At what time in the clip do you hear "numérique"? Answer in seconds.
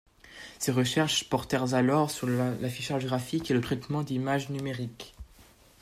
4.49-5.13